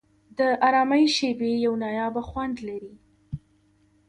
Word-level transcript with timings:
د 0.37 0.39
آرامۍ 0.67 1.03
شېبې 1.15 1.51
یو 1.65 1.73
نایابه 1.83 2.21
خوند 2.29 2.55
لري. 2.67 2.93